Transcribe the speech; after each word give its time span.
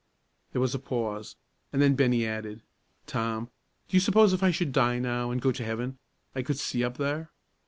There 0.51 0.59
was 0.61 0.73
a 0.73 0.79
pause, 0.79 1.35
and 1.71 1.79
then 1.79 1.93
Bennie 1.93 2.25
added, 2.25 2.63
"Tom, 3.05 3.51
do 3.87 3.95
you 3.95 4.01
s'pose 4.01 4.33
if 4.33 4.41
I 4.41 4.49
should 4.49 4.71
die 4.71 4.97
now 4.97 5.29
an' 5.31 5.37
go 5.37 5.51
to 5.51 5.63
heaven, 5.63 5.99
I 6.33 6.41
could 6.41 6.57
see 6.57 6.83
up 6.83 6.97
there?" 6.97 7.29